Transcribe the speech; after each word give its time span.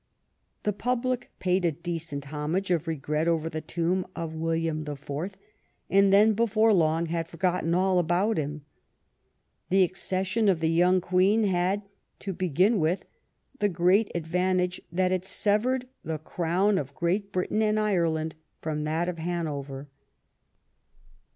The 0.63 0.73
public 0.73 1.29
paid 1.37 1.63
a 1.63 1.71
decent 1.71 2.25
homage 2.33 2.71
of 2.71 2.87
regret 2.87 3.27
over 3.27 3.51
the 3.51 3.61
tomb 3.61 4.07
of 4.15 4.33
William 4.33 4.81
IV., 4.87 5.37
and 5.91 6.11
then 6.11 6.33
before 6.33 6.73
long 6.73 7.05
had 7.05 7.27
forgotten 7.27 7.75
all 7.75 7.99
about 7.99 8.39
him. 8.39 8.65
The 9.69 9.83
accession 9.83 10.49
of 10.49 10.59
the 10.59 10.71
young 10.71 11.01
Queen 11.01 11.43
had, 11.43 11.83
to 12.21 12.33
begin 12.33 12.79
with, 12.79 13.05
the 13.59 13.69
great 13.69 14.11
advantage 14.15 14.81
that 14.91 15.11
it 15.11 15.23
severed 15.23 15.85
the 16.03 16.17
crown 16.17 16.79
of 16.79 16.95
Great 16.95 17.31
Britain 17.31 17.61
and 17.61 17.79
Ireland 17.79 18.33
from 18.59 18.85
that 18.85 19.07
of 19.07 19.19
Hanover. 19.19 19.87